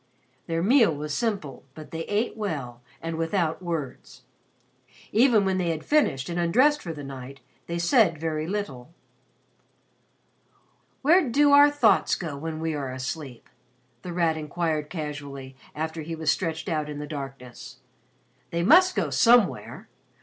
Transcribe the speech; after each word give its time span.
'"Their 0.47 0.63
meal 0.63 0.95
was 0.95 1.13
simple 1.13 1.63
but 1.75 1.91
they 1.91 2.05
ate 2.05 2.35
well 2.35 2.81
and 3.03 3.19
without 3.19 3.61
words. 3.61 4.23
Even 5.11 5.45
when 5.45 5.59
they 5.59 5.69
had 5.69 5.85
finished 5.85 6.27
and 6.27 6.39
undressed 6.39 6.81
for 6.81 6.91
the 6.91 7.03
night, 7.03 7.39
they 7.67 7.77
said 7.77 8.17
very 8.19 8.47
little. 8.47 8.91
"Where 11.03 11.29
do 11.29 11.51
our 11.51 11.69
thoughts 11.69 12.15
go 12.15 12.35
when 12.35 12.59
we 12.59 12.73
are 12.73 12.91
asleep?" 12.91 13.47
The 14.01 14.11
Rat 14.11 14.37
inquired 14.37 14.89
casually 14.89 15.55
after 15.75 16.01
he 16.01 16.15
was 16.15 16.31
stretched 16.31 16.67
out 16.67 16.89
in 16.89 16.97
the 16.97 17.05
darkness. 17.05 17.77
"They 18.49 18.63
must 18.63 18.95
go 18.95 19.11
somewhere. 19.11 19.87